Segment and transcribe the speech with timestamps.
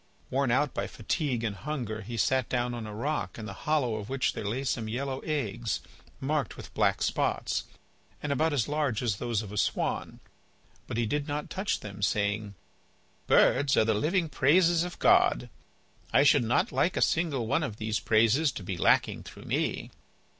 [0.31, 3.97] Worn out with fatigue and hunger, he sat down on a rock in the hollow
[3.97, 5.79] of which there lay some yellow eggs,
[6.19, 7.65] marked with black spots,
[8.19, 10.19] and about as large as those of a swan.
[10.87, 12.55] But he did not touch them, saying:
[13.27, 15.51] "Birds are the living praises of God.
[16.11, 19.91] I should not like a single one of these praises to be lacking through me."